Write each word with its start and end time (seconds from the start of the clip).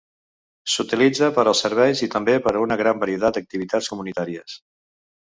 S'utilitza 0.75 1.27
per 1.33 1.43
als 1.51 1.59
serveis 1.65 2.01
i 2.07 2.09
també 2.15 2.35
per 2.47 2.53
a 2.53 2.61
una 2.63 2.77
gran 2.81 3.03
varietat 3.03 3.35
d'activitats 3.37 3.91
comunitàries. 3.93 4.57